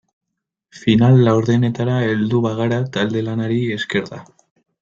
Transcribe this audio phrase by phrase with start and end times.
[0.83, 4.25] Final laurdenetara heldu bagara talde-lanari esker da.